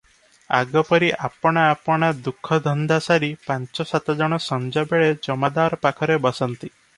[0.59, 6.65] ଆଗପରି ଆପଣା ଆପଣା ଦୁଃଖ ଧନ୍ଦା ସାରି ପାଞ୍ଚ ସାତ ଜଣ ସଞ୍ଜବେଳେ ଜମାଦାର ପାଖରେ ବସନ୍ତି।